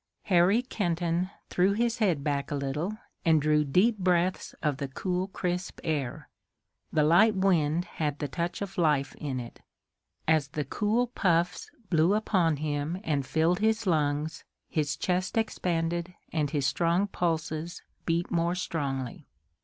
Harry 0.23 0.63
Kenton 0.63 1.29
threw 1.51 1.73
his 1.73 1.99
head 1.99 2.23
back 2.23 2.49
a 2.49 2.55
little 2.55 2.97
and 3.23 3.39
drew 3.39 3.63
deep 3.63 3.99
breaths 3.99 4.55
of 4.63 4.77
the 4.77 4.87
cool, 4.87 5.27
crisp 5.27 5.79
air. 5.83 6.27
The 6.91 7.03
light 7.03 7.35
wind 7.35 7.85
had 7.85 8.17
the 8.17 8.27
touch 8.27 8.63
of 8.63 8.79
life 8.79 9.13
in 9.19 9.39
it. 9.39 9.61
As 10.27 10.47
the 10.47 10.65
cool 10.65 11.05
puffs 11.05 11.69
blew 11.91 12.15
upon 12.15 12.57
him 12.57 12.99
and 13.03 13.23
filled 13.27 13.59
his 13.59 13.85
lungs 13.85 14.43
his 14.67 14.95
chest 14.97 15.37
expanded 15.37 16.15
and 16.33 16.49
his 16.49 16.65
strong 16.65 17.05
pulses 17.05 17.83
beat 18.07 18.31
more 18.31 18.55
strongly. 18.55 19.27